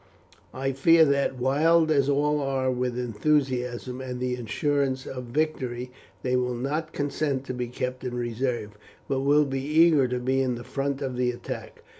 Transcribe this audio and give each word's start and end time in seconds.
I 0.55 0.71
fear 0.71 1.05
that, 1.05 1.37
wild 1.37 1.91
as 1.91 2.09
all 2.09 2.39
are 2.39 2.71
with 2.71 2.97
enthusiasm 2.97 4.01
and 4.01 4.19
the 4.19 4.33
assurance 4.33 5.05
of 5.05 5.25
victory, 5.25 5.91
they 6.23 6.35
will 6.35 6.55
not 6.55 6.91
consent 6.91 7.43
to 7.45 7.53
be 7.53 7.67
kept 7.67 8.03
in 8.03 8.15
reserve, 8.17 8.75
but 9.07 9.19
will 9.19 9.45
be 9.45 9.61
eager 9.61 10.07
to 10.07 10.17
be 10.17 10.41
in 10.41 10.55
the 10.55 10.63
front 10.63 11.03
of 11.03 11.17
the 11.17 11.29
attack. 11.29 11.83